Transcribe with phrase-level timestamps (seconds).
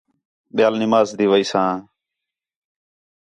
[0.55, 1.73] ٻِیال نماز تی ویساں